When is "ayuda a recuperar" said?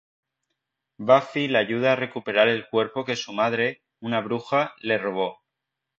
1.59-2.47